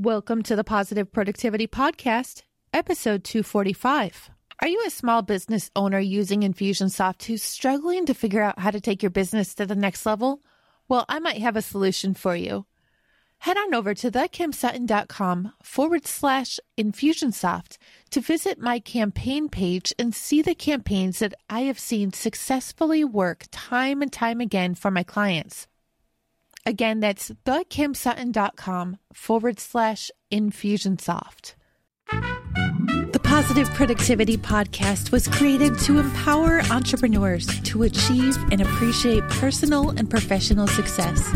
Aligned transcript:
Welcome 0.00 0.44
to 0.44 0.54
the 0.54 0.62
Positive 0.62 1.10
Productivity 1.10 1.66
Podcast, 1.66 2.42
episode 2.72 3.24
245. 3.24 4.30
Are 4.62 4.68
you 4.68 4.80
a 4.86 4.90
small 4.90 5.22
business 5.22 5.72
owner 5.74 5.98
using 5.98 6.42
Infusionsoft 6.42 7.24
who's 7.24 7.42
struggling 7.42 8.06
to 8.06 8.14
figure 8.14 8.40
out 8.40 8.60
how 8.60 8.70
to 8.70 8.80
take 8.80 9.02
your 9.02 9.10
business 9.10 9.56
to 9.56 9.66
the 9.66 9.74
next 9.74 10.06
level? 10.06 10.40
Well, 10.88 11.04
I 11.08 11.18
might 11.18 11.38
have 11.38 11.56
a 11.56 11.62
solution 11.62 12.14
for 12.14 12.36
you. 12.36 12.64
Head 13.38 13.56
on 13.56 13.74
over 13.74 13.92
to 13.94 14.08
thekimsutton.com 14.08 15.54
forward 15.64 16.06
slash 16.06 16.60
Infusionsoft 16.78 17.76
to 18.10 18.20
visit 18.20 18.60
my 18.60 18.78
campaign 18.78 19.48
page 19.48 19.92
and 19.98 20.14
see 20.14 20.42
the 20.42 20.54
campaigns 20.54 21.18
that 21.18 21.34
I 21.50 21.62
have 21.62 21.80
seen 21.80 22.12
successfully 22.12 23.02
work 23.02 23.46
time 23.50 24.00
and 24.00 24.12
time 24.12 24.40
again 24.40 24.76
for 24.76 24.92
my 24.92 25.02
clients. 25.02 25.66
Again, 26.68 27.00
that's 27.00 27.30
thekimsutton.com 27.46 28.98
forward 29.14 29.58
slash 29.58 30.10
Infusionsoft. 30.30 31.54
The 32.10 33.20
Positive 33.24 33.70
Productivity 33.70 34.36
Podcast 34.36 35.10
was 35.10 35.28
created 35.28 35.78
to 35.78 35.98
empower 35.98 36.60
entrepreneurs 36.70 37.46
to 37.62 37.84
achieve 37.84 38.36
and 38.52 38.60
appreciate 38.60 39.26
personal 39.30 39.88
and 39.96 40.10
professional 40.10 40.66
success. 40.66 41.26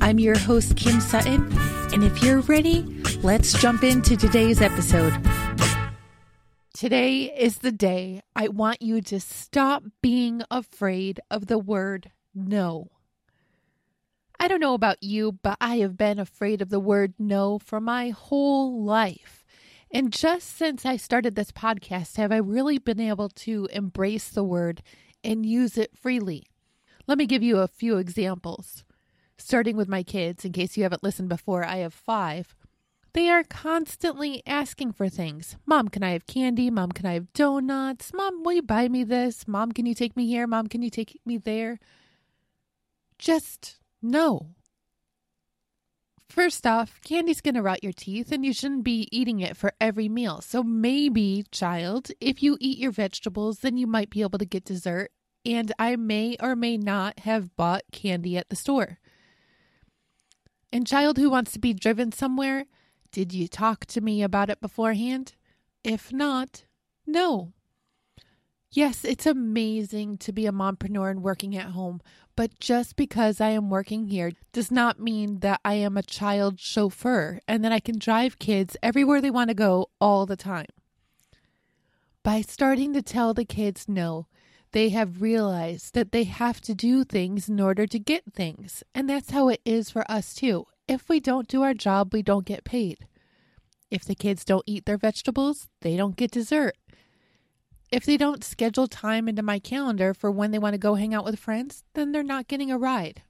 I'm 0.00 0.18
your 0.18 0.38
host, 0.38 0.78
Kim 0.78 0.98
Sutton, 1.02 1.52
and 1.92 2.02
if 2.02 2.22
you're 2.22 2.40
ready, 2.40 3.02
let's 3.22 3.52
jump 3.60 3.84
into 3.84 4.16
today's 4.16 4.62
episode. 4.62 5.12
Today 6.72 7.24
is 7.38 7.58
the 7.58 7.70
day 7.70 8.22
I 8.34 8.48
want 8.48 8.80
you 8.80 9.02
to 9.02 9.20
stop 9.20 9.82
being 10.00 10.40
afraid 10.50 11.20
of 11.30 11.48
the 11.48 11.58
word 11.58 12.12
no. 12.34 12.88
I 14.38 14.48
don't 14.48 14.60
know 14.60 14.74
about 14.74 15.02
you, 15.02 15.32
but 15.32 15.56
I 15.60 15.76
have 15.76 15.96
been 15.96 16.18
afraid 16.18 16.60
of 16.60 16.68
the 16.68 16.80
word 16.80 17.14
no 17.18 17.58
for 17.58 17.80
my 17.80 18.10
whole 18.10 18.82
life. 18.82 19.44
And 19.90 20.12
just 20.12 20.56
since 20.56 20.84
I 20.84 20.96
started 20.96 21.34
this 21.34 21.52
podcast, 21.52 22.16
have 22.16 22.32
I 22.32 22.36
really 22.36 22.78
been 22.78 23.00
able 23.00 23.28
to 23.30 23.68
embrace 23.72 24.28
the 24.28 24.44
word 24.44 24.82
and 25.24 25.46
use 25.46 25.78
it 25.78 25.96
freely? 25.96 26.46
Let 27.06 27.18
me 27.18 27.26
give 27.26 27.42
you 27.42 27.58
a 27.58 27.68
few 27.68 27.98
examples. 27.98 28.84
Starting 29.38 29.76
with 29.76 29.88
my 29.88 30.02
kids, 30.02 30.44
in 30.44 30.52
case 30.52 30.76
you 30.76 30.82
haven't 30.82 31.02
listened 31.02 31.28
before, 31.28 31.64
I 31.64 31.76
have 31.76 31.94
five. 31.94 32.54
They 33.12 33.30
are 33.30 33.44
constantly 33.44 34.42
asking 34.46 34.92
for 34.92 35.08
things. 35.08 35.56
Mom, 35.64 35.88
can 35.88 36.02
I 36.02 36.10
have 36.10 36.26
candy? 36.26 36.68
Mom, 36.70 36.92
can 36.92 37.06
I 37.06 37.14
have 37.14 37.32
donuts? 37.32 38.12
Mom, 38.12 38.42
will 38.42 38.52
you 38.52 38.62
buy 38.62 38.88
me 38.88 39.04
this? 39.04 39.48
Mom, 39.48 39.72
can 39.72 39.86
you 39.86 39.94
take 39.94 40.16
me 40.16 40.26
here? 40.26 40.46
Mom, 40.46 40.66
can 40.66 40.82
you 40.82 40.90
take 40.90 41.18
me 41.24 41.38
there? 41.38 41.78
Just 43.18 43.78
no. 44.02 44.54
First 46.28 46.66
off, 46.66 47.00
candy's 47.02 47.40
going 47.40 47.54
to 47.54 47.62
rot 47.62 47.84
your 47.84 47.92
teeth 47.92 48.32
and 48.32 48.44
you 48.44 48.52
shouldn't 48.52 48.84
be 48.84 49.08
eating 49.10 49.40
it 49.40 49.56
for 49.56 49.72
every 49.80 50.08
meal. 50.08 50.40
So 50.40 50.62
maybe, 50.62 51.44
child, 51.50 52.10
if 52.20 52.42
you 52.42 52.58
eat 52.60 52.78
your 52.78 52.90
vegetables, 52.90 53.60
then 53.60 53.76
you 53.76 53.86
might 53.86 54.10
be 54.10 54.22
able 54.22 54.38
to 54.38 54.44
get 54.44 54.64
dessert. 54.64 55.12
And 55.44 55.72
I 55.78 55.94
may 55.94 56.36
or 56.40 56.56
may 56.56 56.76
not 56.76 57.20
have 57.20 57.54
bought 57.56 57.84
candy 57.92 58.36
at 58.36 58.48
the 58.48 58.56
store. 58.56 58.98
And 60.72 60.86
child 60.86 61.16
who 61.16 61.30
wants 61.30 61.52
to 61.52 61.60
be 61.60 61.72
driven 61.72 62.10
somewhere, 62.10 62.66
did 63.12 63.32
you 63.32 63.46
talk 63.46 63.86
to 63.86 64.00
me 64.00 64.22
about 64.22 64.50
it 64.50 64.60
beforehand? 64.60 65.34
If 65.84 66.12
not, 66.12 66.64
no. 67.06 67.52
Yes, 68.72 69.04
it's 69.04 69.24
amazing 69.24 70.18
to 70.18 70.32
be 70.32 70.46
a 70.46 70.52
mompreneur 70.52 71.10
and 71.10 71.22
working 71.22 71.56
at 71.56 71.70
home, 71.70 72.00
but 72.36 72.60
just 72.60 72.96
because 72.96 73.40
I 73.40 73.48
am 73.50 73.70
working 73.70 74.08
here 74.08 74.32
does 74.52 74.70
not 74.70 75.00
mean 75.00 75.40
that 75.40 75.60
I 75.64 75.74
am 75.74 75.96
a 75.96 76.02
child 76.02 76.60
chauffeur 76.60 77.40
and 77.48 77.64
that 77.64 77.72
I 77.72 77.80
can 77.80 77.98
drive 77.98 78.38
kids 78.38 78.76
everywhere 78.82 79.22
they 79.22 79.30
want 79.30 79.48
to 79.48 79.54
go 79.54 79.88
all 80.00 80.26
the 80.26 80.36
time. 80.36 80.66
By 82.22 82.42
starting 82.42 82.92
to 82.92 83.02
tell 83.02 83.32
the 83.32 83.46
kids 83.46 83.86
no, 83.88 84.26
they 84.72 84.90
have 84.90 85.22
realized 85.22 85.94
that 85.94 86.12
they 86.12 86.24
have 86.24 86.60
to 86.62 86.74
do 86.74 87.04
things 87.04 87.48
in 87.48 87.58
order 87.58 87.86
to 87.86 87.98
get 87.98 88.34
things. 88.34 88.82
And 88.94 89.08
that's 89.08 89.30
how 89.30 89.48
it 89.48 89.62
is 89.64 89.90
for 89.90 90.08
us 90.10 90.34
too. 90.34 90.66
If 90.86 91.08
we 91.08 91.20
don't 91.20 91.48
do 91.48 91.62
our 91.62 91.74
job, 91.74 92.12
we 92.12 92.22
don't 92.22 92.44
get 92.44 92.64
paid. 92.64 93.06
If 93.90 94.04
the 94.04 94.14
kids 94.14 94.44
don't 94.44 94.64
eat 94.66 94.84
their 94.84 94.98
vegetables, 94.98 95.68
they 95.80 95.96
don't 95.96 96.16
get 96.16 96.32
dessert. 96.32 96.76
If 97.92 98.04
they 98.04 98.16
don't 98.16 98.42
schedule 98.42 98.88
time 98.88 99.28
into 99.28 99.42
my 99.42 99.58
calendar 99.58 100.12
for 100.12 100.30
when 100.30 100.50
they 100.50 100.58
want 100.58 100.74
to 100.74 100.78
go 100.78 100.94
hang 100.94 101.14
out 101.14 101.24
with 101.24 101.38
friends, 101.38 101.84
then 101.94 102.12
they're 102.12 102.22
not 102.22 102.48
getting 102.48 102.70
a 102.70 102.78
ride. 102.78 103.22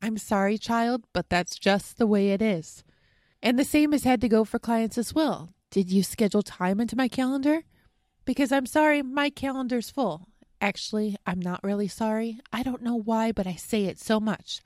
I'm 0.00 0.16
sorry, 0.16 0.58
child, 0.58 1.04
but 1.12 1.28
that's 1.28 1.58
just 1.58 1.98
the 1.98 2.06
way 2.06 2.30
it 2.30 2.40
is. 2.40 2.84
And 3.42 3.58
the 3.58 3.64
same 3.64 3.92
has 3.92 4.04
had 4.04 4.20
to 4.20 4.28
go 4.28 4.44
for 4.44 4.58
clients 4.58 4.96
as 4.96 5.14
well. 5.14 5.54
Did 5.70 5.90
you 5.90 6.02
schedule 6.02 6.42
time 6.42 6.80
into 6.80 6.96
my 6.96 7.08
calendar? 7.08 7.62
Because 8.24 8.52
I'm 8.52 8.66
sorry, 8.66 9.02
my 9.02 9.30
calendar's 9.30 9.90
full. 9.90 10.28
Actually, 10.60 11.16
I'm 11.26 11.40
not 11.40 11.64
really 11.64 11.88
sorry. 11.88 12.38
I 12.52 12.62
don't 12.62 12.82
know 12.82 12.94
why, 12.94 13.32
but 13.32 13.48
I 13.48 13.54
say 13.54 13.86
it 13.86 13.98
so 13.98 14.20
much. 14.20 14.60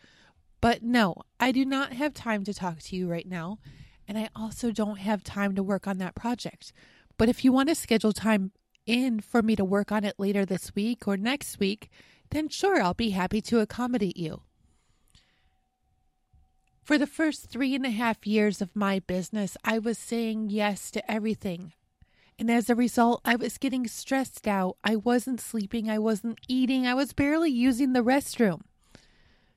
But 0.60 0.82
no, 0.82 1.14
I 1.40 1.52
do 1.52 1.64
not 1.64 1.94
have 1.94 2.12
time 2.12 2.44
to 2.44 2.52
talk 2.52 2.80
to 2.80 2.96
you 2.96 3.08
right 3.10 3.26
now. 3.26 3.58
And 4.06 4.18
I 4.18 4.28
also 4.36 4.70
don't 4.70 4.98
have 4.98 5.24
time 5.24 5.54
to 5.54 5.62
work 5.62 5.86
on 5.86 5.96
that 5.98 6.14
project. 6.14 6.72
But 7.16 7.30
if 7.30 7.44
you 7.44 7.52
want 7.52 7.70
to 7.70 7.74
schedule 7.74 8.12
time 8.12 8.52
in 8.86 9.20
for 9.20 9.42
me 9.42 9.56
to 9.56 9.64
work 9.64 9.92
on 9.92 10.04
it 10.04 10.14
later 10.18 10.44
this 10.44 10.74
week 10.74 11.06
or 11.06 11.16
next 11.16 11.58
week, 11.58 11.90
then 12.30 12.48
sure, 12.48 12.80
I'll 12.80 12.94
be 12.94 13.10
happy 13.10 13.40
to 13.42 13.60
accommodate 13.60 14.16
you. 14.16 14.42
For 16.82 16.98
the 16.98 17.06
first 17.06 17.50
three 17.50 17.74
and 17.74 17.84
a 17.84 17.90
half 17.90 18.26
years 18.26 18.62
of 18.62 18.76
my 18.76 19.00
business, 19.00 19.56
I 19.64 19.80
was 19.80 19.98
saying 19.98 20.50
yes 20.50 20.90
to 20.92 21.10
everything. 21.10 21.72
And 22.38 22.50
as 22.50 22.70
a 22.70 22.74
result, 22.74 23.22
I 23.24 23.34
was 23.34 23.58
getting 23.58 23.88
stressed 23.88 24.46
out. 24.46 24.76
I 24.84 24.96
wasn't 24.96 25.40
sleeping. 25.40 25.90
I 25.90 25.98
wasn't 25.98 26.38
eating. 26.48 26.86
I 26.86 26.94
was 26.94 27.12
barely 27.12 27.50
using 27.50 27.92
the 27.92 28.04
restroom. 28.04 28.60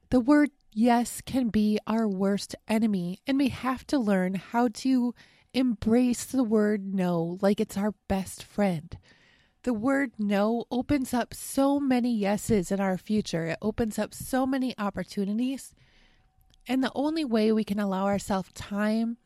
The 0.09 0.19
word 0.19 0.49
yes 0.73 1.21
can 1.21 1.49
be 1.49 1.77
our 1.85 2.07
worst 2.07 2.55
enemy, 2.67 3.19
and 3.27 3.37
we 3.37 3.49
have 3.49 3.85
to 3.87 3.99
learn 3.99 4.35
how 4.35 4.69
to 4.69 5.13
embrace 5.53 6.25
the 6.25 6.43
word 6.43 6.93
no 6.93 7.37
like 7.41 7.59
it's 7.59 7.77
our 7.77 7.93
best 8.07 8.43
friend. 8.43 8.97
The 9.63 9.73
word 9.73 10.13
no 10.17 10.65
opens 10.71 11.13
up 11.13 11.33
so 11.33 11.79
many 11.79 12.13
yeses 12.13 12.71
in 12.71 12.79
our 12.79 12.97
future. 12.97 13.47
It 13.47 13.57
opens 13.61 13.99
up 13.99 14.13
so 14.13 14.45
many 14.45 14.73
opportunities. 14.77 15.73
And 16.67 16.83
the 16.83 16.91
only 16.95 17.25
way 17.25 17.51
we 17.51 17.65
can 17.65 17.79
allow 17.79 18.05
ourselves 18.05 18.51
time, 18.53 19.17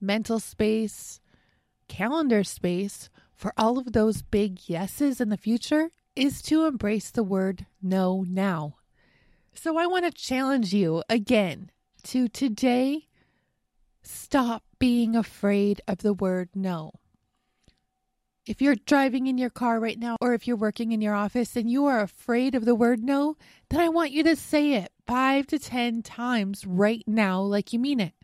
mental 0.00 0.40
space, 0.40 1.20
calendar 1.86 2.42
space 2.42 3.08
for 3.34 3.52
all 3.56 3.78
of 3.78 3.92
those 3.92 4.22
big 4.22 4.68
yeses 4.68 5.20
in 5.20 5.28
the 5.28 5.36
future 5.36 5.90
is 6.16 6.42
to 6.42 6.66
embrace 6.66 7.10
the 7.10 7.22
word 7.22 7.66
no 7.80 8.24
now. 8.28 8.76
So 9.54 9.78
I 9.78 9.86
want 9.86 10.04
to 10.04 10.10
challenge 10.10 10.74
you 10.74 11.04
again 11.08 11.70
to 12.04 12.26
today 12.26 13.06
stop 14.02 14.64
being 14.80 15.14
afraid 15.14 15.80
of 15.86 15.98
the 15.98 16.14
word 16.14 16.48
no. 16.54 16.92
If 18.48 18.62
you're 18.62 18.76
driving 18.76 19.26
in 19.26 19.36
your 19.36 19.50
car 19.50 19.78
right 19.78 19.98
now, 19.98 20.16
or 20.22 20.32
if 20.32 20.46
you're 20.46 20.56
working 20.56 20.92
in 20.92 21.02
your 21.02 21.12
office 21.12 21.54
and 21.54 21.70
you 21.70 21.84
are 21.84 22.00
afraid 22.00 22.54
of 22.54 22.64
the 22.64 22.74
word 22.74 23.04
no, 23.04 23.36
then 23.68 23.78
I 23.78 23.90
want 23.90 24.10
you 24.10 24.22
to 24.22 24.36
say 24.36 24.72
it 24.72 24.90
five 25.06 25.46
to 25.48 25.58
10 25.58 26.00
times 26.00 26.64
right 26.66 27.04
now, 27.06 27.42
like 27.42 27.74
you 27.74 27.78
mean 27.78 28.00
it. 28.00 28.14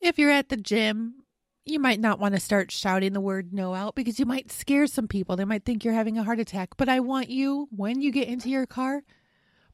If 0.00 0.18
you're 0.18 0.30
at 0.30 0.48
the 0.48 0.56
gym, 0.56 1.24
you 1.66 1.78
might 1.78 2.00
not 2.00 2.18
want 2.18 2.36
to 2.36 2.40
start 2.40 2.72
shouting 2.72 3.12
the 3.12 3.20
word 3.20 3.52
no 3.52 3.74
out 3.74 3.94
because 3.94 4.18
you 4.18 4.24
might 4.24 4.50
scare 4.50 4.86
some 4.86 5.06
people. 5.06 5.36
They 5.36 5.44
might 5.44 5.66
think 5.66 5.84
you're 5.84 5.92
having 5.92 6.16
a 6.16 6.24
heart 6.24 6.40
attack. 6.40 6.78
But 6.78 6.88
I 6.88 7.00
want 7.00 7.28
you, 7.28 7.68
when 7.70 8.00
you 8.00 8.10
get 8.10 8.28
into 8.28 8.48
your 8.48 8.64
car, 8.64 9.02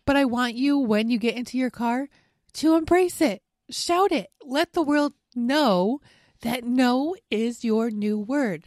but 0.05 0.17
I 0.17 0.25
want 0.25 0.57
you, 0.57 0.81
when 0.81 1.11
you 1.11 1.19
get 1.19 1.37
into 1.37 1.59
your 1.59 1.71
car, 1.71 2.09
to 2.55 2.75
embrace 2.75 3.21
it. 3.21 3.41
Shout 3.71 4.11
it. 4.11 4.31
Let 4.45 4.73
the 4.73 4.83
world 4.83 5.13
know 5.37 6.01
that 6.41 6.65
no 6.65 7.15
is 7.31 7.63
your 7.63 7.93
new 7.93 8.19
word. 8.19 8.65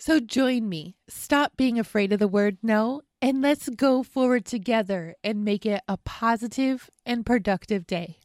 So 0.00 0.20
join 0.20 0.68
me. 0.68 0.94
Stop 1.08 1.56
being 1.56 1.78
afraid 1.78 2.12
of 2.12 2.20
the 2.20 2.28
word 2.28 2.58
no, 2.62 3.02
and 3.20 3.42
let's 3.42 3.68
go 3.68 4.04
forward 4.04 4.44
together 4.44 5.16
and 5.24 5.44
make 5.44 5.66
it 5.66 5.82
a 5.88 5.96
positive 5.96 6.88
and 7.04 7.26
productive 7.26 7.84
day. 7.84 8.18